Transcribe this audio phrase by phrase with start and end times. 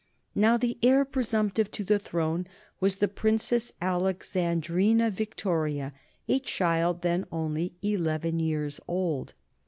[0.33, 2.47] Now the heir presumptive to the throne
[2.79, 5.93] was the Princess Alexandrina Victoria,
[6.27, 9.35] a child then only eleven years old.